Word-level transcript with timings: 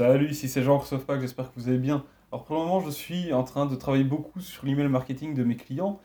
Salut, 0.00 0.30
ici 0.30 0.48
c'est 0.48 0.62
Jean 0.62 0.82
Pack, 1.06 1.20
j'espère 1.20 1.52
que 1.52 1.60
vous 1.60 1.68
allez 1.68 1.76
bien. 1.76 2.06
Alors 2.32 2.46
pour 2.46 2.56
le 2.56 2.62
moment, 2.62 2.80
je 2.80 2.88
suis 2.88 3.34
en 3.34 3.44
train 3.44 3.66
de 3.66 3.76
travailler 3.76 4.02
beaucoup 4.02 4.40
sur 4.40 4.64
l'email 4.64 4.88
marketing 4.88 5.34
de 5.34 5.44
mes 5.44 5.56
clients 5.56 6.00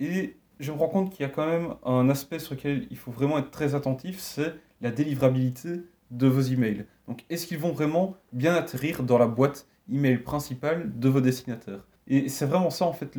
et 0.00 0.36
je 0.60 0.70
me 0.70 0.76
rends 0.76 0.88
compte 0.88 1.10
qu'il 1.10 1.22
y 1.22 1.24
a 1.24 1.30
quand 1.30 1.46
même 1.46 1.74
un 1.86 2.10
aspect 2.10 2.38
sur 2.38 2.56
lequel 2.56 2.86
il 2.90 2.98
faut 2.98 3.10
vraiment 3.10 3.38
être 3.38 3.50
très 3.50 3.74
attentif, 3.74 4.18
c'est 4.18 4.52
la 4.82 4.90
délivrabilité 4.90 5.80
de 6.10 6.26
vos 6.26 6.42
emails. 6.42 6.84
Donc 7.08 7.24
est-ce 7.30 7.46
qu'ils 7.46 7.56
vont 7.56 7.72
vraiment 7.72 8.18
bien 8.34 8.54
atterrir 8.54 9.02
dans 9.02 9.16
la 9.16 9.28
boîte 9.28 9.66
email 9.90 10.18
principale 10.18 10.92
de 10.98 11.08
vos 11.08 11.22
destinataires? 11.22 11.86
Et 12.08 12.28
c'est 12.28 12.44
vraiment 12.44 12.68
ça 12.68 12.84
en 12.84 12.92
fait 12.92 13.16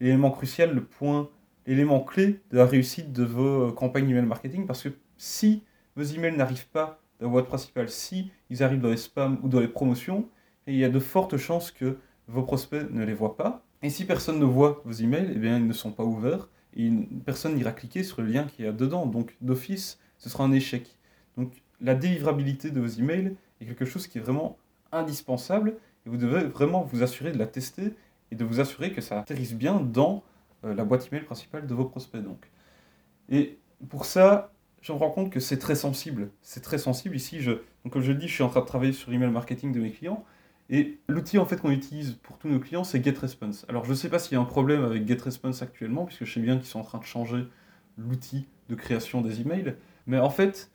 l'élément 0.00 0.32
crucial, 0.32 0.74
le 0.74 0.82
point, 0.82 1.30
l'élément 1.68 2.00
clé 2.00 2.40
de 2.50 2.56
la 2.56 2.66
réussite 2.66 3.12
de 3.12 3.22
vos 3.22 3.70
campagnes 3.70 4.10
email 4.10 4.26
marketing 4.26 4.66
parce 4.66 4.82
que 4.82 4.88
si 5.16 5.62
vos 5.94 6.02
emails 6.02 6.36
n'arrivent 6.36 6.66
pas 6.70 7.03
dans 7.24 7.30
votre 7.30 7.48
principale, 7.48 7.88
si 7.88 8.30
ils 8.50 8.62
arrivent 8.62 8.82
dans 8.82 8.90
les 8.90 8.98
spams 8.98 9.38
ou 9.42 9.48
dans 9.48 9.60
les 9.60 9.68
promotions, 9.68 10.28
il 10.66 10.76
y 10.76 10.84
a 10.84 10.90
de 10.90 10.98
fortes 10.98 11.38
chances 11.38 11.70
que 11.70 11.96
vos 12.28 12.42
prospects 12.42 12.90
ne 12.90 13.02
les 13.02 13.14
voient 13.14 13.38
pas. 13.38 13.64
Et 13.82 13.88
si 13.88 14.04
personne 14.04 14.38
ne 14.38 14.44
voit 14.44 14.82
vos 14.84 14.92
emails, 14.92 15.32
eh 15.34 15.38
bien, 15.38 15.56
ils 15.56 15.66
ne 15.66 15.72
sont 15.72 15.90
pas 15.90 16.04
ouverts 16.04 16.50
et 16.76 16.90
personne 17.24 17.54
n'ira 17.54 17.72
cliquer 17.72 18.02
sur 18.02 18.20
le 18.20 18.28
lien 18.28 18.44
qu'il 18.44 18.66
y 18.66 18.68
a 18.68 18.72
dedans. 18.72 19.06
Donc, 19.06 19.36
d'office, 19.40 19.98
ce 20.18 20.28
sera 20.28 20.44
un 20.44 20.52
échec. 20.52 20.98
Donc, 21.38 21.62
la 21.80 21.94
délivrabilité 21.94 22.70
de 22.70 22.78
vos 22.78 22.88
emails 22.88 23.34
est 23.62 23.64
quelque 23.64 23.86
chose 23.86 24.06
qui 24.06 24.18
est 24.18 24.20
vraiment 24.20 24.58
indispensable 24.92 25.78
et 26.04 26.10
vous 26.10 26.18
devez 26.18 26.44
vraiment 26.44 26.82
vous 26.82 27.02
assurer 27.02 27.32
de 27.32 27.38
la 27.38 27.46
tester 27.46 27.94
et 28.32 28.36
de 28.36 28.44
vous 28.44 28.60
assurer 28.60 28.92
que 28.92 29.00
ça 29.00 29.20
atterrisse 29.20 29.54
bien 29.54 29.80
dans 29.80 30.22
euh, 30.66 30.74
la 30.74 30.84
boîte 30.84 31.08
email 31.10 31.24
principale 31.24 31.66
de 31.66 31.74
vos 31.74 31.86
prospects. 31.86 32.22
Donc. 32.22 32.50
Et 33.30 33.58
pour 33.88 34.04
ça, 34.04 34.52
je 34.84 34.92
me 34.92 34.98
rends 34.98 35.10
compte 35.10 35.30
que 35.30 35.40
c'est 35.40 35.58
très 35.58 35.76
sensible. 35.76 36.28
C'est 36.42 36.60
très 36.60 36.76
sensible. 36.76 37.16
Ici, 37.16 37.38
comme 37.90 38.02
je 38.02 38.12
le 38.12 38.18
dis, 38.18 38.28
je 38.28 38.34
suis 38.34 38.42
en 38.42 38.50
train 38.50 38.60
de 38.60 38.66
travailler 38.66 38.92
sur 38.92 39.10
email 39.10 39.30
marketing 39.30 39.72
de 39.72 39.80
mes 39.80 39.90
clients. 39.90 40.24
Et 40.68 40.98
l'outil 41.08 41.38
en 41.38 41.46
fait 41.46 41.56
qu'on 41.56 41.70
utilise 41.70 42.18
pour 42.22 42.36
tous 42.36 42.48
nos 42.48 42.60
clients, 42.60 42.84
c'est 42.84 43.02
GetResponse. 43.02 43.64
Alors 43.70 43.86
je 43.86 43.90
ne 43.90 43.94
sais 43.94 44.10
pas 44.10 44.18
s'il 44.18 44.34
y 44.34 44.36
a 44.36 44.40
un 44.40 44.44
problème 44.46 44.84
avec 44.84 45.08
GetResponse 45.08 45.62
actuellement, 45.62 46.04
puisque 46.04 46.26
je 46.26 46.34
sais 46.34 46.40
bien 46.40 46.56
qu'ils 46.58 46.66
sont 46.66 46.80
en 46.80 46.84
train 46.84 46.98
de 46.98 47.04
changer 47.04 47.46
l'outil 47.96 48.46
de 48.68 48.74
création 48.74 49.22
des 49.22 49.40
emails. 49.40 49.74
Mais 50.06 50.18
en 50.18 50.28
fait, 50.28 50.70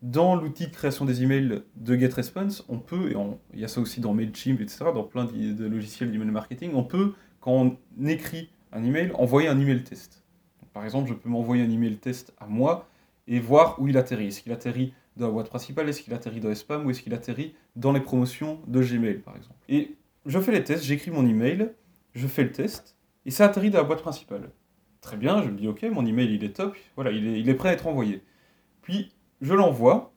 dans 0.00 0.34
l'outil 0.34 0.68
de 0.68 0.72
création 0.72 1.04
des 1.04 1.22
emails 1.22 1.62
de 1.76 1.94
GetResponse, 1.94 2.64
on 2.70 2.78
peut, 2.78 3.10
et 3.10 3.16
il 3.52 3.60
y 3.60 3.64
a 3.64 3.68
ça 3.68 3.82
aussi 3.82 4.00
dans 4.00 4.14
MailChimp, 4.14 4.62
etc., 4.62 4.86
dans 4.94 5.04
plein 5.04 5.26
de, 5.26 5.66
logiciels 5.66 6.10
d'email 6.10 6.30
marketing, 6.30 6.72
on 6.74 6.84
peut, 6.84 7.12
quand 7.40 7.52
on 7.52 8.06
écrit 8.06 8.48
un 8.72 8.82
email, 8.82 9.12
envoyer 9.12 9.48
un 9.48 9.60
email 9.60 9.82
test. 9.82 10.24
par 10.72 10.84
exemple, 10.84 11.10
je 11.10 11.14
peux 11.14 11.28
m'envoyer 11.28 11.62
un 11.62 11.70
email 11.70 11.98
test 11.98 12.32
à 12.40 12.46
moi 12.46 12.88
et 13.28 13.40
voir 13.40 13.80
où 13.80 13.88
il 13.88 13.96
atterrit. 13.96 14.28
Est-ce 14.28 14.42
qu'il 14.42 14.52
atterrit 14.52 14.94
dans 15.16 15.26
la 15.26 15.32
boîte 15.32 15.48
principale, 15.48 15.88
est-ce 15.88 16.02
qu'il 16.02 16.14
atterrit 16.14 16.40
dans 16.40 16.48
les 16.48 16.54
spams? 16.54 16.86
Ou 16.86 16.90
est-ce 16.90 17.02
qu'il 17.02 17.14
atterrit 17.14 17.54
dans 17.76 17.92
les 17.92 18.00
promotions 18.00 18.60
de 18.66 18.82
Gmail 18.82 19.18
par 19.18 19.36
exemple? 19.36 19.58
Et 19.68 19.96
je 20.26 20.38
fais 20.40 20.52
les 20.52 20.64
tests, 20.64 20.84
j'écris 20.84 21.10
mon 21.10 21.26
email, 21.26 21.70
je 22.14 22.26
fais 22.26 22.44
le 22.44 22.52
test 22.52 22.96
et 23.26 23.30
ça 23.30 23.46
atterrit 23.46 23.70
dans 23.70 23.78
la 23.78 23.84
boîte 23.84 24.02
principale. 24.02 24.50
Très 25.00 25.16
bien, 25.16 25.42
je 25.42 25.50
me 25.50 25.56
dis 25.56 25.68
ok, 25.68 25.82
mon 25.84 26.06
email 26.06 26.34
il 26.34 26.44
est 26.44 26.56
top, 26.56 26.76
voilà, 26.94 27.10
il 27.10 27.48
est, 27.48 27.54
prêt 27.54 27.70
à 27.70 27.72
être 27.72 27.86
envoyé. 27.86 28.22
Puis 28.82 29.12
je 29.40 29.54
l'envoie 29.54 30.12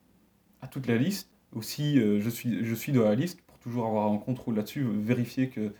à 0.61 0.67
toute 0.67 0.87
la 0.87 0.97
liste. 0.97 1.29
Aussi, 1.53 1.99
euh, 1.99 2.19
je, 2.19 2.29
suis, 2.29 2.65
je 2.65 2.75
suis 2.75 2.91
dans 2.91 3.03
la 3.03 3.15
liste 3.15 3.41
pour 3.41 3.57
toujours 3.59 3.85
avoir 3.85 4.11
un 4.11 4.17
contrôle 4.17 4.55
là-dessus, 4.55 4.83
vérifier 4.83 5.49
que 5.49 5.71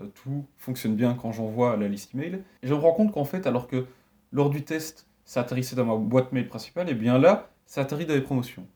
euh, 0.00 0.06
tout 0.14 0.44
fonctionne 0.58 0.94
bien 0.94 1.14
quand 1.14 1.32
j'envoie 1.32 1.76
la 1.76 1.88
liste 1.88 2.14
email. 2.14 2.42
Et 2.62 2.68
je 2.68 2.74
me 2.74 2.78
rends 2.78 2.92
compte 2.92 3.12
qu'en 3.12 3.24
fait, 3.24 3.46
alors 3.46 3.66
que 3.66 3.86
lors 4.32 4.50
du 4.50 4.62
test, 4.62 5.08
ça 5.24 5.40
atterrissait 5.40 5.76
dans 5.76 5.84
ma 5.84 5.96
boîte 5.96 6.32
mail 6.32 6.48
principale, 6.48 6.88
et 6.90 6.94
bien 6.94 7.18
là, 7.18 7.50
ça 7.66 7.80
atterrit 7.80 8.06
dans 8.06 8.14
les 8.14 8.20
promotions. 8.20 8.66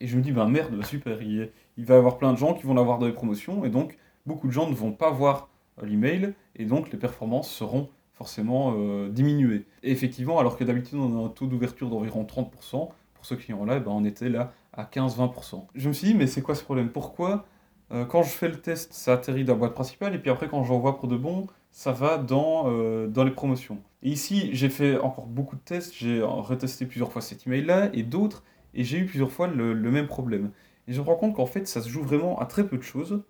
Et 0.00 0.06
je 0.06 0.16
me 0.16 0.22
dis, 0.22 0.32
ben 0.32 0.48
merde, 0.48 0.84
super, 0.84 1.20
il, 1.22 1.50
va 1.78 1.94
y 1.94 1.96
avoir 1.96 2.18
plein 2.18 2.32
de 2.32 2.38
gens 2.38 2.54
qui 2.54 2.64
vont 2.64 2.74
l'avoir 2.74 2.98
dans 2.98 3.06
les 3.06 3.12
promotions, 3.12 3.64
et 3.64 3.70
donc 3.70 3.96
beaucoup 4.26 4.46
de 4.46 4.52
gens 4.52 4.68
ne 4.68 4.74
vont 4.74 4.92
pas 4.92 5.10
voir 5.10 5.48
euh, 5.82 5.86
l'email, 5.86 6.34
et 6.56 6.64
donc 6.64 6.90
les 6.92 6.98
performances 6.98 7.50
seront 7.50 7.88
forcément 8.12 8.74
euh, 8.76 9.08
diminuées. 9.08 9.66
Et 9.82 9.90
effectivement, 9.90 10.38
alors 10.38 10.56
que 10.56 10.64
d'habitude 10.64 10.98
on 10.98 11.22
a 11.22 11.26
un 11.26 11.28
taux 11.28 11.46
d'ouverture 11.46 11.90
d'environ 11.90 12.24
30%, 12.24 12.50
pour 12.70 13.26
ce 13.26 13.34
client-là, 13.34 13.80
ben, 13.80 13.90
on 13.90 14.04
était 14.04 14.28
là 14.28 14.52
à 14.72 14.84
15-20%. 14.84 15.66
Je 15.74 15.88
me 15.88 15.92
suis 15.92 16.08
dit, 16.08 16.14
mais 16.14 16.26
c'est 16.26 16.42
quoi 16.42 16.54
ce 16.54 16.62
problème? 16.62 16.90
Pourquoi 16.90 17.46
euh, 17.92 18.04
quand 18.04 18.22
je 18.22 18.30
fais 18.30 18.48
le 18.48 18.60
test, 18.60 18.92
ça 18.92 19.14
atterrit 19.14 19.44
dans 19.44 19.54
la 19.54 19.58
boîte 19.58 19.74
principale, 19.74 20.14
et 20.14 20.18
puis 20.18 20.30
après, 20.30 20.48
quand 20.48 20.62
j'envoie 20.64 20.98
pour 20.98 21.08
de 21.08 21.16
bon, 21.16 21.46
ça 21.70 21.92
va 21.92 22.18
dans, 22.18 22.64
dans 23.08 23.24
les 23.24 23.30
promotions? 23.30 23.78
Et 24.04 24.10
ici, 24.10 24.50
j'ai 24.52 24.68
fait 24.68 24.98
encore 24.98 25.26
beaucoup 25.26 25.56
de 25.56 25.62
tests, 25.62 25.94
j'ai 25.96 26.20
retesté 26.20 26.84
plusieurs 26.84 27.10
fois 27.10 27.22
cet 27.22 27.46
email-là, 27.46 27.88
et 27.94 28.02
d'autres, 28.02 28.44
et 28.74 28.84
j'ai 28.84 28.98
eu 28.98 29.06
plusieurs 29.06 29.32
fois 29.32 29.48
le, 29.48 29.74
même 29.74 30.06
problème. 30.06 30.50
Et 30.86 30.92
je 30.92 31.00
me 31.00 31.06
rends 31.06 31.16
compte 31.16 31.34
qu'en 31.34 31.46
fait, 31.46 31.66
ça 31.66 31.80
se 31.80 31.88
joue 31.88 32.02
vraiment 32.02 32.38
à 32.38 32.44
très 32.44 32.68
peu 32.68 32.76
de 32.76 32.82
choses. 32.82 33.22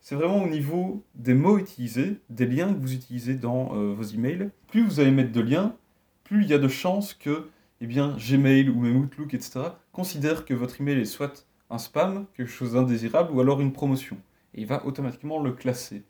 C'est 0.00 0.14
vraiment 0.14 0.42
au 0.42 0.48
niveau 0.48 1.02
des 1.14 1.32
mots 1.32 1.56
utilisés, 1.56 2.20
des 2.28 2.46
liens 2.46 2.74
que 2.74 2.78
vous 2.78 2.92
utilisez 2.92 3.36
dans 3.36 3.74
euh, 3.74 3.94
vos 3.94 4.02
emails. 4.02 4.50
Plus 4.66 4.84
vous 4.84 5.00
allez 5.00 5.12
mettre 5.12 5.32
de 5.32 5.40
liens, 5.40 5.76
plus 6.24 6.42
il 6.42 6.50
y 6.50 6.54
a 6.54 6.58
de 6.58 6.68
chances 6.68 7.14
que 7.14 7.48
eh 7.80 7.86
bien, 7.86 8.16
Gmail 8.18 8.68
ou 8.68 8.80
même 8.80 8.96
Outlook, 8.98 9.32
etc., 9.32 9.60
considère 9.92 10.44
que 10.44 10.52
votre 10.52 10.80
email 10.80 11.00
est 11.00 11.04
soit 11.06 11.46
un 11.70 11.78
spam, 11.78 12.26
quelque 12.36 12.50
chose 12.50 12.74
d'indésirable, 12.74 13.32
ou 13.32 13.40
alors 13.40 13.60
une 13.60 13.72
promotion. 13.72 14.18
Et 14.54 14.60
il 14.60 14.66
va 14.66 14.84
automatiquement 14.84 15.42
le 15.42 15.52
classer. 15.52 16.04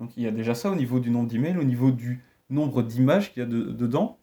Donc 0.00 0.16
il 0.16 0.22
y 0.22 0.26
a 0.26 0.30
déjà 0.30 0.54
ça 0.54 0.70
au 0.70 0.76
niveau 0.76 1.00
du 1.00 1.10
nombre 1.10 1.28
d'emails, 1.28 1.56
au 1.56 1.64
niveau 1.64 1.90
du 1.90 2.22
nombre 2.50 2.82
d'images 2.82 3.32
qu'il 3.32 3.42
y 3.42 3.46
a 3.46 3.48
dedans, 3.48 4.18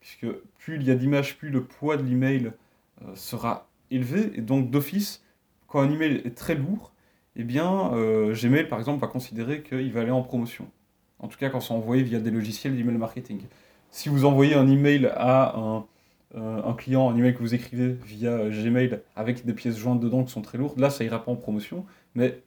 puisque 0.00 0.26
plus 0.58 0.76
il 0.76 0.82
y 0.84 0.90
a 0.90 0.94
d'images, 0.94 1.36
plus 1.36 1.50
le 1.50 1.62
poids 1.62 1.96
de 1.96 2.02
l'email 2.02 2.52
euh, 3.02 3.14
sera 3.14 3.68
élevé, 3.90 4.32
et 4.34 4.40
donc 4.40 4.70
d'office, 4.70 5.22
quand 5.68 5.80
un 5.80 5.90
email 5.90 6.22
est 6.24 6.36
très 6.36 6.54
lourd, 6.54 6.92
eh 7.36 7.44
bien 7.44 7.92
euh, 7.94 8.34
Gmail 8.34 8.68
par 8.68 8.78
exemple 8.78 9.00
va 9.00 9.06
considérer 9.06 9.62
qu'il 9.62 9.92
va 9.92 10.00
aller 10.00 10.10
en 10.10 10.22
promotion. 10.22 10.68
En 11.18 11.28
tout 11.28 11.38
cas 11.38 11.50
quand 11.50 11.60
c'est 11.60 11.72
envoyé 11.72 12.02
via 12.02 12.20
des 12.20 12.30
logiciels 12.30 12.76
d'email 12.76 12.98
marketing. 12.98 13.40
Si 13.90 14.08
vous 14.08 14.24
envoyez 14.24 14.54
un 14.54 14.68
email 14.68 15.06
à 15.14 15.56
un, 15.58 15.86
euh, 16.34 16.62
un 16.62 16.72
client, 16.74 17.10
un 17.10 17.16
email 17.16 17.34
que 17.34 17.40
vous 17.40 17.54
écrivez 17.54 17.96
via 18.04 18.48
Gmail 18.48 19.00
avec 19.16 19.46
des 19.46 19.52
pièces 19.52 19.76
jointes 19.76 20.00
dedans 20.00 20.24
qui 20.24 20.32
sont 20.32 20.42
très 20.42 20.58
lourdes, 20.58 20.78
là 20.78 20.90
ça 20.90 21.04
ira 21.04 21.24
pas 21.24 21.30
en 21.30 21.36
promotion, 21.36 21.86
mais 22.14 22.42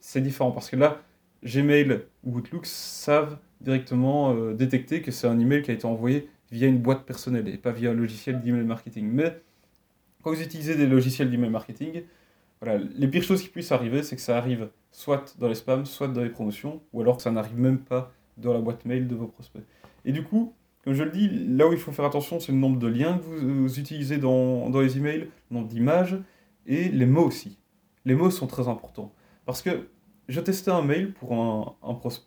c'est 0.00 0.20
différent 0.20 0.52
parce 0.52 0.70
que 0.70 0.76
là, 0.76 1.00
Gmail 1.44 2.00
ou 2.24 2.36
Outlook 2.36 2.66
savent 2.66 3.38
directement 3.60 4.34
euh, 4.34 4.54
détecter 4.54 5.02
que 5.02 5.10
c'est 5.10 5.26
un 5.26 5.38
email 5.38 5.62
qui 5.62 5.70
a 5.70 5.74
été 5.74 5.86
envoyé 5.86 6.28
via 6.50 6.68
une 6.68 6.78
boîte 6.78 7.04
personnelle 7.04 7.48
et 7.48 7.56
pas 7.56 7.72
via 7.72 7.90
un 7.90 7.94
logiciel 7.94 8.40
d'email 8.40 8.64
marketing. 8.64 9.08
Mais 9.10 9.40
quand 10.22 10.32
vous 10.32 10.42
utilisez 10.42 10.76
des 10.76 10.86
logiciels 10.86 11.30
d'email 11.30 11.50
marketing, 11.50 12.02
voilà, 12.60 12.78
les 12.78 13.08
pires 13.08 13.22
choses 13.22 13.42
qui 13.42 13.48
puissent 13.48 13.72
arriver, 13.72 14.02
c'est 14.02 14.16
que 14.16 14.22
ça 14.22 14.36
arrive 14.38 14.68
soit 14.90 15.36
dans 15.38 15.48
les 15.48 15.54
spams, 15.54 15.84
soit 15.84 16.08
dans 16.08 16.22
les 16.22 16.30
promotions, 16.30 16.80
ou 16.92 17.00
alors 17.00 17.16
que 17.16 17.22
ça 17.22 17.30
n'arrive 17.30 17.58
même 17.58 17.78
pas 17.78 18.12
dans 18.38 18.52
la 18.52 18.60
boîte 18.60 18.84
mail 18.84 19.08
de 19.08 19.14
vos 19.14 19.26
prospects. 19.26 19.62
Et 20.04 20.12
du 20.12 20.22
coup, 20.22 20.54
comme 20.84 20.94
je 20.94 21.02
le 21.02 21.10
dis, 21.10 21.28
là 21.28 21.66
où 21.66 21.72
il 21.72 21.78
faut 21.78 21.92
faire 21.92 22.04
attention, 22.04 22.38
c'est 22.38 22.52
le 22.52 22.58
nombre 22.58 22.78
de 22.78 22.86
liens 22.86 23.18
que 23.18 23.24
vous, 23.24 23.78
utilisez 23.78 24.18
dans, 24.18 24.70
dans, 24.70 24.80
les 24.80 24.96
emails, 24.96 25.28
le 25.50 25.56
nombre 25.56 25.68
d'images 25.68 26.16
et 26.66 26.88
les 26.88 27.06
mots 27.06 27.24
aussi. 27.24 27.58
Les 28.04 28.14
mots 28.14 28.30
sont 28.30 28.46
très 28.46 28.68
importants. 28.68 29.12
Parce 29.44 29.62
que 29.62 29.88
je 30.28 30.40
testais 30.40 30.70
un 30.70 30.82
mail 30.82 31.12
pour 31.12 31.32
un, 31.34 31.74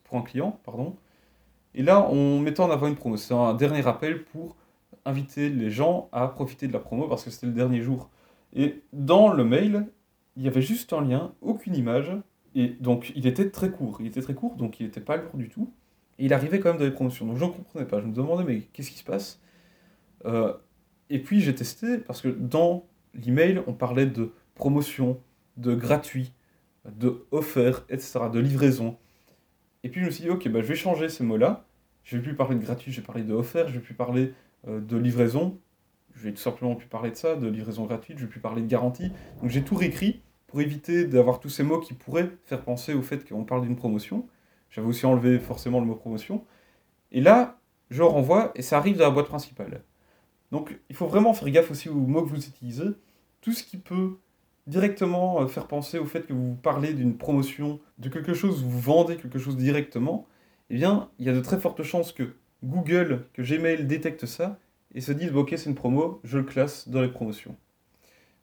pour 0.04 0.18
un 0.18 0.22
client, 0.22 0.60
pardon, 0.66 0.96
et 1.76 1.84
là, 1.84 2.08
on 2.10 2.40
mettait 2.40 2.62
en 2.62 2.72
avant 2.72 2.88
une 2.88 2.96
promo. 2.96 3.18
C'est 3.18 3.34
un 3.34 3.54
dernier 3.54 3.82
rappel 3.82 4.24
pour 4.24 4.56
inviter 5.06 5.50
les 5.50 5.70
gens 5.70 6.10
à 6.12 6.28
profiter 6.28 6.68
de 6.68 6.74
la 6.74 6.80
promo 6.80 7.08
parce 7.08 7.24
que 7.24 7.30
c'était 7.30 7.48
le 7.48 7.54
dernier 7.54 7.82
jour. 7.82 8.10
Et 8.54 8.82
dans 8.94 9.32
le 9.32 9.44
mail, 9.44 9.88
il 10.36 10.44
y 10.44 10.48
avait 10.48 10.62
juste 10.62 10.94
un 10.94 11.02
lien, 11.02 11.34
aucune 11.42 11.76
image, 11.76 12.12
et 12.56 12.70
donc 12.80 13.12
il 13.16 13.28
était 13.28 13.50
très 13.52 13.72
court. 13.72 13.98
Il 14.02 14.08
était 14.08 14.22
très 14.22 14.34
court, 14.34 14.56
donc 14.56 14.80
il 14.80 14.86
n'était 14.86 15.02
pas 15.02 15.18
lourd 15.18 15.36
du 15.36 15.50
tout. 15.50 15.72
Et 16.18 16.26
il 16.26 16.34
arrivait 16.34 16.60
quand 16.60 16.70
même 16.70 16.80
dans 16.80 16.86
les 16.86 16.92
promotions. 16.92 17.26
Donc 17.26 17.38
je 17.38 17.46
ne 17.46 17.50
comprenais 17.50 17.86
pas. 17.86 18.02
Je 18.02 18.08
me 18.08 18.14
demandais, 18.14 18.44
mais 18.44 18.62
qu'est-ce 18.74 18.92
qui 18.92 18.98
se 19.00 19.04
passe? 19.04 19.40
Euh, 20.26 20.54
Et 21.10 21.20
puis 21.20 21.42
j'ai 21.42 21.56
testé, 21.56 21.98
parce 22.00 22.22
que 22.22 22.30
dans 22.30 22.86
l'email, 23.14 23.62
on 23.68 23.74
parlait 23.74 24.06
de 24.06 24.32
promotion, 24.56 25.20
de 25.58 25.76
gratuit, 25.76 26.34
de 26.86 27.26
offert, 27.32 27.86
etc., 27.90 28.20
de 28.32 28.40
livraison. 28.40 28.98
Et 29.84 29.90
puis 29.90 30.02
je 30.02 30.06
me 30.06 30.12
suis 30.12 30.24
dit, 30.24 30.30
ok, 30.30 30.48
bah, 30.50 30.62
je 30.62 30.68
vais 30.68 30.76
changer 30.76 31.10
ces 31.10 31.24
mots-là. 31.24 31.66
Je 32.04 32.18
vais 32.18 32.24
plus 32.24 32.36
parler 32.36 32.56
de 32.56 32.64
gratuit, 32.64 32.92
je 32.92 33.02
vais 33.02 33.06
parler 33.06 33.24
de 33.24 33.34
offert, 33.34 33.68
je 33.68 33.74
vais 33.74 33.80
plus 33.80 33.94
parler 33.94 34.34
euh, 34.68 34.80
de 34.80 34.98
livraison. 34.98 35.60
Je 36.16 36.24
vais 36.24 36.32
tout 36.32 36.42
simplement 36.42 36.76
plus 36.76 36.88
parler 36.88 37.12
de 37.12 37.16
ça, 37.16 37.36
de 37.36 37.48
livraison 37.48 37.86
gratuite, 37.86 38.18
je 38.18 38.26
vais 38.26 38.30
plus 38.30 38.40
parler 38.40 38.62
de 38.62 38.68
garantie. 38.68 39.12
Donc 39.42 39.52
j'ai 39.52 39.64
tout 39.64 39.76
réécrit 39.76 40.22
pour 40.48 40.60
éviter 40.60 41.06
d'avoir 41.06 41.40
tous 41.40 41.50
ces 41.50 41.64
mots 41.64 41.80
qui 41.80 41.94
pourraient 41.94 42.30
faire 42.46 42.62
penser 42.62 42.94
au 42.94 43.02
fait 43.02 43.28
qu'on 43.28 43.46
parle 43.46 43.62
d'une 43.62 43.76
promotion. 43.76 44.28
J'avais 44.70 44.88
aussi 44.88 45.06
enlevé 45.06 45.40
forcément 45.40 45.80
le 45.80 45.86
mot 45.86 45.96
promotion. 45.96 46.44
Et 47.12 47.22
là, 47.22 47.60
je 47.90 48.02
renvoie 48.02 48.52
et 48.56 48.62
ça 48.62 48.78
arrive 48.78 48.98
dans 48.98 49.06
la 49.06 49.12
boîte 49.12 49.28
principale. 49.28 49.84
Donc 50.52 50.80
il 50.90 50.96
faut 50.96 51.08
vraiment 51.08 51.34
faire 51.34 51.50
gaffe 51.50 51.72
aussi 51.72 51.90
aux 51.90 51.96
mots 51.96 52.24
que 52.24 52.30
vous 52.30 52.48
utilisez. 52.48 52.90
Tout 53.42 53.54
ce 53.54 53.64
qui 53.64 53.78
peut 53.78 54.18
directement 54.70 55.42
euh, 55.42 55.48
faire 55.48 55.68
penser 55.68 55.98
au 56.00 56.06
fait 56.06 56.28
que 56.28 56.34
vous 56.34 56.56
parlez 56.56 56.94
d'une 56.94 57.18
promotion, 57.18 57.80
de 57.98 58.08
quelque 58.08 58.34
chose, 58.34 58.64
vous 58.64 58.80
vendez 58.80 59.18
quelque 59.18 59.40
chose 59.40 59.58
directement, 59.58 60.28
eh 60.70 60.76
bien, 60.76 61.10
il 61.20 61.26
y 61.26 61.30
a 61.30 61.34
de 61.34 61.40
très 61.42 61.60
fortes 61.60 61.84
chances 61.84 62.12
que 62.12 62.36
Google, 62.64 63.26
que 63.34 63.42
Gmail 63.42 63.86
détecte 63.86 64.26
ça 64.26 64.60
et 64.94 65.02
se 65.02 65.12
dise, 65.12 65.34
ok, 65.34 65.54
c'est 65.58 65.70
une 65.70 65.76
promo, 65.76 66.22
je 66.24 66.38
le 66.38 66.44
classe 66.44 66.88
dans 66.88 67.02
les 67.02 67.10
promotions. 67.10 67.56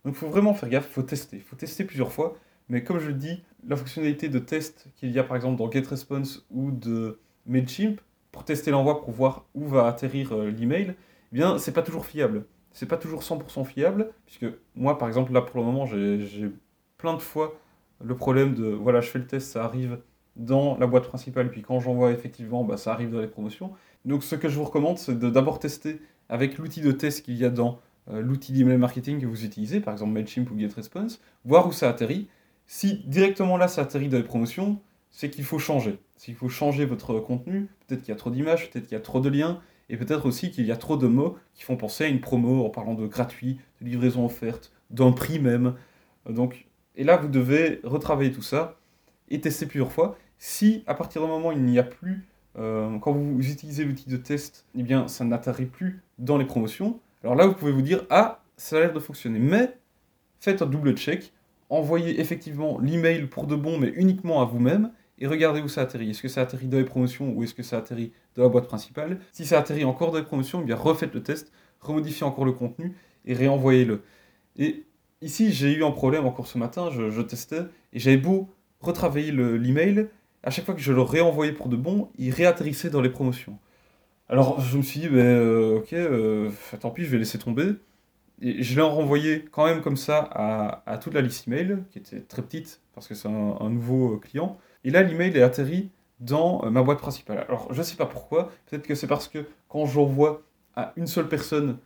Donc 0.04 0.14
il 0.14 0.18
faut 0.18 0.28
vraiment 0.28 0.54
faire 0.54 0.68
gaffe, 0.68 0.86
il 0.90 0.92
faut 0.92 1.02
tester. 1.02 1.36
Il 1.36 1.42
faut 1.42 1.56
tester 1.56 1.84
plusieurs 1.84 2.12
fois 2.12 2.36
Mais 2.68 2.84
comme 2.84 3.00
je 3.00 3.08
le 3.08 3.14
dis, 3.14 3.42
la 3.66 3.76
fonctionnalité 3.76 4.28
de 4.28 4.38
test 4.38 4.88
qu'il 4.96 5.10
y 5.10 5.18
a 5.18 5.24
par 5.24 5.36
exemple 5.36 5.56
dans 5.56 5.70
GetResponse 5.70 6.46
ou 6.50 6.70
de 6.70 7.18
MailChimp, 7.46 8.00
pour 8.32 8.44
tester 8.44 8.70
l'envoi, 8.70 9.00
pour 9.00 9.12
voir 9.12 9.46
où 9.54 9.66
va 9.66 9.86
atterrir 9.86 10.32
euh, 10.32 10.50
l'email, 10.50 10.94
eh 11.32 11.34
bien, 11.34 11.58
c'est 11.58 11.72
pas 11.72 11.82
toujours 11.82 12.06
fiable. 12.06 12.44
C'est 12.76 12.84
pas 12.84 12.98
toujours 12.98 13.22
100% 13.22 13.64
fiable, 13.64 14.10
puisque 14.26 14.44
moi, 14.74 14.98
par 14.98 15.08
exemple, 15.08 15.32
là, 15.32 15.40
pour 15.40 15.58
le 15.58 15.64
moment, 15.64 15.86
j'ai 15.86 16.50
plein 16.98 17.14
de 17.14 17.20
fois 17.20 17.58
le 18.04 18.14
problème 18.14 18.52
de, 18.52 18.66
voilà, 18.66 19.00
je 19.00 19.08
fais 19.08 19.18
le 19.18 19.26
test, 19.26 19.52
ça 19.52 19.64
arrive 19.64 19.98
dans 20.36 20.76
la 20.76 20.86
boîte 20.86 21.08
principale, 21.08 21.50
puis 21.50 21.62
quand 21.62 21.80
j'envoie 21.80 22.10
effectivement, 22.10 22.64
bah, 22.64 22.76
ça 22.76 22.92
arrive 22.92 23.10
dans 23.10 23.22
les 23.22 23.28
promotions. 23.28 23.72
Donc 24.04 24.22
ce 24.22 24.34
que 24.36 24.50
je 24.50 24.56
vous 24.56 24.64
recommande, 24.64 24.98
c'est 24.98 25.18
de 25.18 25.30
d'abord 25.30 25.58
tester 25.58 26.02
avec 26.28 26.58
l'outil 26.58 26.82
de 26.82 26.92
test 26.92 27.24
qu'il 27.24 27.38
y 27.38 27.46
a 27.46 27.48
dans 27.48 27.80
euh, 28.10 28.20
l'outil 28.20 28.52
d'email 28.52 28.76
marketing 28.76 29.22
que 29.22 29.26
vous 29.26 29.46
utilisez, 29.46 29.80
par 29.80 29.94
exemple 29.94 30.12
MailChimp 30.12 30.50
ou 30.50 30.58
GetResponse, 30.58 31.22
voir 31.46 31.66
où 31.66 31.72
ça 31.72 31.88
atterrit. 31.88 32.28
Si 32.66 32.98
directement 33.06 33.56
là 33.56 33.68
ça 33.68 33.80
atterrit 33.80 34.10
dans 34.10 34.18
les 34.18 34.22
promotions, 34.22 34.78
c'est 35.10 35.30
qu'il 35.30 35.44
faut 35.44 35.58
changer. 35.58 35.98
S'il 36.16 36.34
faut 36.34 36.50
changer 36.50 36.84
votre 36.84 37.20
contenu, 37.20 37.70
peut-être 37.86 38.02
qu'il 38.02 38.10
y 38.10 38.12
a 38.12 38.18
trop 38.18 38.28
d'images, 38.28 38.70
peut-être 38.70 38.84
qu'il 38.84 38.98
y 38.98 39.00
a 39.00 39.02
trop 39.02 39.20
de 39.20 39.30
liens, 39.30 39.62
et 39.88 39.96
peut-être 39.96 40.26
aussi 40.26 40.50
qu'il 40.50 40.66
y 40.66 40.72
a 40.72 40.76
trop 40.76 40.96
de 40.96 41.06
mots 41.06 41.36
qui 41.54 41.62
font 41.62 41.76
penser 41.76 42.04
à 42.04 42.08
une 42.08 42.20
promo 42.20 42.64
en 42.64 42.70
parlant 42.70 42.94
de 42.94 43.06
gratuit, 43.06 43.58
de 43.80 43.88
livraison 43.88 44.24
offerte, 44.24 44.72
d'un 44.90 45.12
prix 45.12 45.38
même. 45.38 45.74
Donc, 46.28 46.66
et 46.96 47.04
là, 47.04 47.16
vous 47.16 47.28
devez 47.28 47.80
retravailler 47.84 48.32
tout 48.32 48.42
ça 48.42 48.76
et 49.28 49.40
tester 49.40 49.66
plusieurs 49.66 49.92
fois. 49.92 50.16
Si 50.38 50.82
à 50.86 50.94
partir 50.94 51.22
du 51.22 51.28
moment 51.28 51.52
il 51.52 51.62
n'y 51.62 51.78
a 51.78 51.82
plus, 51.82 52.26
euh, 52.58 52.98
quand 52.98 53.12
vous 53.12 53.38
utilisez 53.40 53.84
l'outil 53.84 54.08
de 54.08 54.16
test, 54.16 54.66
eh 54.76 54.82
bien 54.82 55.08
ça 55.08 55.24
n'atterrit 55.24 55.66
plus 55.66 56.02
dans 56.18 56.36
les 56.36 56.44
promotions, 56.44 57.00
alors 57.22 57.34
là 57.36 57.46
vous 57.46 57.54
pouvez 57.54 57.72
vous 57.72 57.82
dire 57.82 58.04
ah 58.10 58.42
ça 58.56 58.76
a 58.76 58.80
l'air 58.80 58.92
de 58.92 59.00
fonctionner. 59.00 59.38
Mais 59.38 59.76
faites 60.40 60.62
un 60.62 60.66
double 60.66 60.96
check, 60.96 61.32
envoyez 61.70 62.20
effectivement 62.20 62.78
l'email 62.80 63.26
pour 63.26 63.46
de 63.46 63.56
bon 63.56 63.78
mais 63.78 63.92
uniquement 63.96 64.42
à 64.42 64.44
vous-même 64.44 64.90
et 65.18 65.26
regardez 65.26 65.60
où 65.60 65.68
ça 65.68 65.82
atterrit. 65.82 66.10
Est-ce 66.10 66.22
que 66.22 66.28
ça 66.28 66.42
atterrit 66.42 66.68
dans 66.68 66.78
les 66.78 66.84
promotions 66.84 67.32
ou 67.32 67.42
est-ce 67.42 67.54
que 67.54 67.62
ça 67.62 67.78
atterrit 67.78 68.12
dans 68.34 68.42
la 68.42 68.48
boîte 68.48 68.66
principale? 68.66 69.18
Si 69.32 69.46
ça 69.46 69.58
atterrit 69.58 69.84
encore 69.84 70.10
dans 70.12 70.18
les 70.18 70.24
promotions, 70.24 70.60
eh 70.62 70.64
bien 70.64 70.76
refaites 70.76 71.14
le 71.14 71.22
test, 71.22 71.52
remodifiez 71.80 72.26
encore 72.26 72.44
le 72.44 72.52
contenu 72.52 72.94
et 73.24 73.34
réenvoyez-le. 73.34 74.02
Et 74.56 74.84
ici 75.22 75.52
j'ai 75.52 75.72
eu 75.72 75.84
un 75.84 75.90
problème 75.90 76.26
encore 76.26 76.46
ce 76.46 76.58
matin, 76.58 76.90
je, 76.90 77.22
testais 77.22 77.62
et 77.92 77.98
j'avais 77.98 78.16
beau 78.16 78.48
retravailler 78.80 79.32
l'email, 79.32 80.08
à 80.42 80.50
chaque 80.50 80.64
fois 80.64 80.74
que 80.74 80.80
je 80.80 80.92
le 80.92 81.02
réenvoyais 81.02 81.52
pour 81.52 81.68
de 81.68 81.76
bon, 81.76 82.10
il 82.18 82.30
réatterrissait 82.30 82.90
dans 82.90 83.00
les 83.00 83.10
promotions. 83.10 83.58
Alors 84.28 84.60
je 84.60 84.76
me 84.76 84.82
suis 84.82 85.00
dit, 85.00 85.08
ben, 85.08 85.18
euh, 85.18 85.78
ok, 85.78 85.92
euh, 85.92 86.50
tant 86.80 86.90
pis, 86.90 87.04
je 87.04 87.10
vais 87.10 87.18
laisser 87.18 87.38
tomber. 87.38 87.74
Et 88.42 88.62
je 88.62 88.76
l'ai 88.76 88.82
renvoyé 88.82 89.46
quand 89.50 89.64
même 89.64 89.80
comme 89.80 89.96
ça 89.96 90.18
à, 90.86 90.98
toute 90.98 91.14
la 91.14 91.22
liste 91.22 91.48
email, 91.48 91.78
qui 91.90 91.98
était 91.98 92.20
très 92.20 92.42
petite, 92.42 92.82
parce 92.94 93.08
que 93.08 93.14
c'est 93.14 93.28
un, 93.28 93.70
nouveau 93.70 94.14
euh, 94.14 94.18
client. 94.18 94.58
Et 94.86 94.90
là, 94.90 95.02
l'email 95.02 95.36
est 95.36 95.42
atterri 95.42 95.90
dans 96.20 96.70
ma 96.70 96.82
boîte 96.82 97.00
principale. 97.00 97.44
Alors 97.48 97.72
je 97.72 97.78
ne 97.78 97.82
sais 97.82 97.96
pas 97.96 98.06
pourquoi, 98.06 98.52
peut-être 98.66 98.86
que 98.86 98.94
c'est 98.94 99.08
parce 99.08 99.26
que 99.28 99.44
quand 99.68 99.84
j'envoie 99.84 100.42
à 100.76 100.92
une 100.96 101.08
seule 101.08 101.28
personne, 101.28 101.78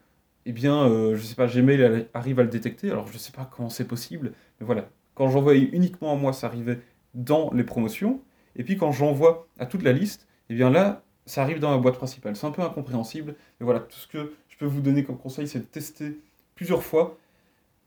eh 0.45 0.53
bien, 0.53 0.87
je 0.87 1.13
ne 1.13 1.17
sais 1.17 1.35
pas, 1.35 1.47
Gmail 1.47 2.09
arrive 2.15 2.39
à 2.39 2.43
le 2.43 2.51
détecter. 2.51 2.91
Alors 2.91 3.07
je 3.09 3.15
ne 3.15 3.19
sais 3.19 3.33
pas 3.33 3.51
comment 3.51 3.71
c'est 3.71 3.87
possible, 3.87 4.35
mais 4.61 4.67
voilà. 4.67 4.89
Quand 5.15 5.31
j'envoyais 5.31 5.71
uniquement 5.73 6.13
à 6.13 6.17
moi, 6.17 6.35
ça 6.35 6.47
arrivait 6.47 6.79
dans 7.15 7.51
les 7.53 7.65
promotions. 7.65 8.21
Et 8.55 8.65
puis 8.65 8.77
quand 8.77 8.93
j'envoie 8.93 9.49
à 9.59 9.65
toute 9.65 9.83
la 9.83 9.93
liste, 9.93 10.29
eh 10.51 10.55
bien 10.55 10.69
là, 10.69 11.03
ça 11.25 11.43
arrive 11.43 11.59
dans 11.59 11.71
ma 11.71 11.79
boîte 11.79 11.97
principale. 11.97 12.37
C'est 12.37 12.47
un 12.47 12.51
peu 12.51 12.63
incompréhensible, 12.63 13.35
mais 13.59 13.65
voilà, 13.65 13.81
tout 13.81 13.99
ce 13.99 14.09
que 14.09 14.35
je 14.49 14.59
peux 14.59 14.67
vous 14.67 14.83
donner 14.83 15.05
comme 15.05 15.17
conseil, 15.17 15.49
c'est 15.49 15.61
de 15.61 15.65
tester 15.65 16.21
plusieurs 16.55 16.83
fois, 16.83 17.17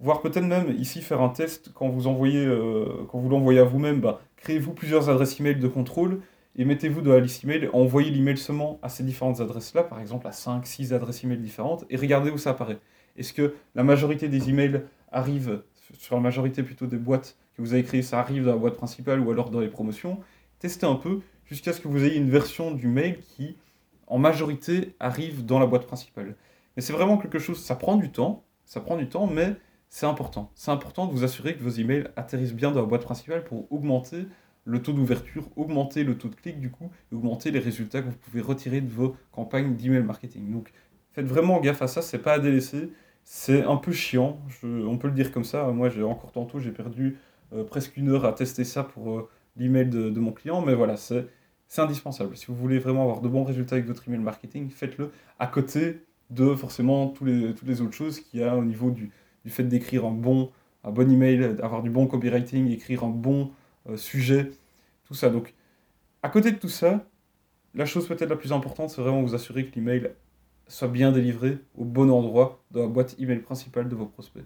voire 0.03 0.21
peut-être 0.21 0.45
même 0.45 0.75
ici 0.77 1.01
faire 1.01 1.21
un 1.21 1.29
test 1.29 1.71
quand 1.73 1.87
vous 1.87 2.07
envoyez, 2.07 2.45
euh, 2.45 3.05
quand 3.09 3.19
vous 3.19 3.29
l'envoyez 3.29 3.59
à 3.59 3.63
vous-même, 3.63 4.01
bah, 4.01 4.21
créez-vous 4.35 4.73
plusieurs 4.73 5.09
adresses 5.09 5.39
email 5.39 5.55
de 5.55 5.67
contrôle 5.69 6.19
et 6.57 6.65
mettez-vous 6.65 7.01
dans 7.01 7.13
la 7.13 7.21
liste 7.21 7.45
email, 7.45 7.69
envoyez 7.71 8.11
l'email 8.11 8.37
seulement 8.37 8.79
à 8.83 8.89
ces 8.89 9.03
différentes 9.03 9.39
adresses-là, 9.39 9.81
par 9.81 10.01
exemple 10.01 10.27
à 10.27 10.33
5, 10.33 10.67
6 10.67 10.93
adresses 10.93 11.23
email 11.23 11.37
différentes, 11.37 11.85
et 11.89 11.95
regardez 11.95 12.31
où 12.31 12.37
ça 12.37 12.51
apparaît. 12.51 12.79
Est-ce 13.17 13.31
que 13.33 13.55
la 13.75 13.83
majorité 13.83 14.27
des 14.27 14.49
emails 14.49 14.83
arrivent, 15.11 15.63
sur 15.97 16.15
la 16.15 16.21
majorité 16.21 16.63
plutôt 16.63 16.85
des 16.85 16.97
boîtes 16.97 17.37
que 17.55 17.61
vous 17.61 17.73
avez 17.73 17.83
créées, 17.83 18.01
ça 18.01 18.19
arrive 18.19 18.43
dans 18.43 18.51
la 18.51 18.57
boîte 18.57 18.75
principale 18.75 19.21
ou 19.21 19.31
alors 19.31 19.51
dans 19.51 19.61
les 19.61 19.69
promotions? 19.69 20.19
Testez 20.59 20.85
un 20.85 20.95
peu 20.95 21.21
jusqu'à 21.45 21.71
ce 21.71 21.79
que 21.79 21.87
vous 21.87 22.03
ayez 22.03 22.17
une 22.17 22.29
version 22.29 22.71
du 22.71 22.87
mail 22.87 23.19
qui, 23.19 23.55
en 24.07 24.17
majorité, 24.17 24.95
arrive 24.99 25.45
dans 25.45 25.59
la 25.59 25.65
boîte 25.65 25.87
principale. 25.87 26.35
Mais 26.75 26.81
c'est 26.81 26.93
vraiment 26.93 27.17
quelque 27.17 27.39
chose, 27.39 27.63
ça 27.63 27.75
prend 27.75 27.95
du 27.95 28.11
temps, 28.11 28.43
ça 28.65 28.81
prend 28.81 28.97
du 28.97 29.07
temps, 29.07 29.27
mais 29.27 29.55
c'est 29.93 30.07
important. 30.07 30.51
C'est 30.55 30.71
important 30.71 31.05
de 31.05 31.11
vous 31.11 31.23
assurer 31.23 31.55
que 31.55 31.61
vos 31.61 31.69
emails 31.69 32.07
atterrissent 32.15 32.55
bien 32.55 32.71
dans 32.71 32.81
la 32.81 32.87
boîte 32.87 33.03
principale 33.03 33.43
pour 33.43 33.71
augmenter 33.71 34.25
le 34.65 34.81
taux 34.81 34.91
d'ouverture, 34.91 35.47
augmenter 35.55 36.03
le 36.03 36.17
taux 36.17 36.29
de 36.29 36.35
clic 36.35 36.59
du 36.59 36.71
coup, 36.71 36.89
et 37.11 37.15
augmenter 37.15 37.51
les 37.51 37.59
résultats 37.59 38.01
que 38.01 38.07
vous 38.07 38.17
pouvez 38.17 38.41
retirer 38.41 38.81
de 38.81 38.91
vos 38.91 39.15
campagnes 39.31 39.75
d'email 39.75 40.01
marketing. 40.01 40.51
Donc 40.51 40.73
faites 41.11 41.27
vraiment 41.27 41.59
gaffe 41.59 41.83
à 41.83 41.87
ça, 41.87 42.01
c'est 42.01 42.17
pas 42.17 42.33
à 42.33 42.39
délaisser, 42.39 42.89
c'est 43.23 43.61
un 43.65 43.75
peu 43.75 43.91
chiant, 43.91 44.39
on 44.63 44.97
peut 44.97 45.09
le 45.09 45.13
dire 45.13 45.31
comme 45.31 45.43
ça. 45.43 45.67
Moi 45.67 45.89
j'ai 45.89 46.01
encore 46.01 46.31
tantôt 46.31 46.59
j'ai 46.59 46.71
perdu 46.71 47.19
euh, 47.53 47.63
presque 47.63 47.95
une 47.95 48.09
heure 48.09 48.25
à 48.25 48.33
tester 48.33 48.63
ça 48.63 48.83
pour 48.83 49.11
euh, 49.11 49.29
l'email 49.57 49.85
de, 49.85 50.09
de, 50.09 50.19
mon 50.19 50.31
client, 50.31 50.61
mais 50.61 50.73
voilà, 50.73 50.97
c'est 50.97 51.27
indispensable. 51.77 52.35
Si 52.35 52.47
vous 52.47 52.55
voulez 52.55 52.79
vraiment 52.79 53.03
avoir 53.03 53.21
de 53.21 53.27
bons 53.27 53.43
résultats 53.43 53.75
avec 53.75 53.85
votre 53.85 54.07
email 54.07 54.21
marketing, 54.21 54.71
faites-le 54.71 55.11
à 55.37 55.45
côté 55.45 56.01
de 56.31 56.55
forcément 56.55 57.09
tous 57.09 57.25
les, 57.25 57.53
toutes 57.53 57.67
les 57.67 57.81
autres 57.81 57.93
choses 57.93 58.19
qu'il 58.21 58.39
y 58.39 58.43
a 58.43 58.55
au 58.57 58.65
niveau 58.65 58.89
du, 58.89 59.11
du 59.45 59.51
fait 59.51 59.63
d'écrire 59.63 60.05
un 60.05 60.11
bon, 60.11 60.51
un 60.83 60.91
bon 60.91 61.09
email, 61.11 61.55
d'avoir 61.55 61.81
du 61.83 61.89
bon 61.89 62.07
copywriting, 62.07 62.69
écrire 62.71 63.03
un 63.03 63.09
bon 63.09 63.51
euh, 63.89 63.97
sujet, 63.97 64.51
tout 65.05 65.13
ça. 65.13 65.29
Donc, 65.29 65.53
à 66.21 66.29
côté 66.29 66.51
de 66.51 66.57
tout 66.57 66.69
ça, 66.69 67.05
la 67.75 67.85
chose 67.85 68.07
peut-être 68.07 68.29
la 68.29 68.35
plus 68.35 68.53
importante, 68.53 68.89
c'est 68.89 69.01
vraiment 69.01 69.21
vous 69.21 69.35
assurer 69.35 69.65
que 69.65 69.75
l'email 69.75 70.11
soit 70.67 70.87
bien 70.87 71.11
délivré 71.11 71.57
au 71.75 71.85
bon 71.85 72.09
endroit 72.09 72.63
dans 72.71 72.81
la 72.81 72.87
boîte 72.87 73.15
email 73.19 73.39
principale 73.39 73.89
de 73.89 73.95
vos 73.95 74.05
prospects. 74.05 74.45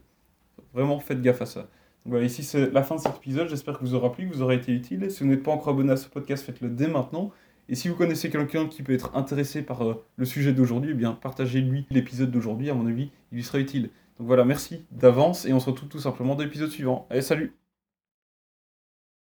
Vraiment, 0.73 0.99
faites 0.99 1.21
gaffe 1.21 1.41
à 1.41 1.45
ça. 1.45 1.69
Voilà, 2.05 2.25
ici 2.25 2.41
c'est 2.43 2.71
la 2.71 2.83
fin 2.83 2.95
de 2.95 3.01
cet 3.01 3.17
épisode. 3.17 3.49
J'espère 3.49 3.77
que 3.77 3.83
vous 3.83 3.93
aura 3.93 4.11
plu, 4.11 4.29
que 4.29 4.33
vous 4.33 4.41
aura 4.41 4.55
été 4.55 4.71
utile. 4.71 5.11
Si 5.11 5.23
vous 5.23 5.29
n'êtes 5.29 5.43
pas 5.43 5.51
encore 5.51 5.69
abonné 5.73 5.91
à 5.91 5.97
ce 5.97 6.07
podcast, 6.07 6.45
faites-le 6.45 6.69
dès 6.69 6.87
maintenant. 6.87 7.31
Et 7.69 7.75
si 7.75 7.89
vous 7.89 7.95
connaissez 7.95 8.29
quelqu'un 8.29 8.67
qui 8.67 8.81
peut 8.81 8.93
être 8.93 9.13
intéressé 9.15 9.61
par 9.61 9.83
euh, 9.83 10.05
le 10.15 10.25
sujet 10.25 10.53
d'aujourd'hui, 10.53 10.91
eh 10.91 10.93
bien 10.93 11.11
partagez-lui 11.11 11.85
l'épisode 11.89 12.31
d'aujourd'hui. 12.31 12.69
À 12.69 12.73
mon 12.73 12.87
avis, 12.87 13.11
il 13.31 13.35
lui 13.35 13.43
sera 13.43 13.59
utile. 13.59 13.89
Donc 14.19 14.27
voilà, 14.27 14.45
merci 14.45 14.85
d'avance 14.91 15.45
et 15.45 15.53
on 15.53 15.59
se 15.59 15.69
retrouve 15.69 15.89
tout 15.89 15.99
simplement 15.99 16.35
dans 16.35 16.43
l'épisode 16.43 16.69
suivant. 16.71 17.07
Allez, 17.09 17.21
salut 17.21 17.56